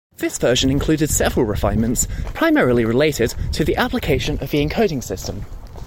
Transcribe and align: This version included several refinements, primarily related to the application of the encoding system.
This 0.17 0.39
version 0.39 0.71
included 0.71 1.11
several 1.11 1.45
refinements, 1.45 2.07
primarily 2.33 2.85
related 2.85 3.35
to 3.51 3.63
the 3.63 3.75
application 3.75 4.39
of 4.41 4.49
the 4.49 4.67
encoding 4.67 5.03
system. 5.03 5.45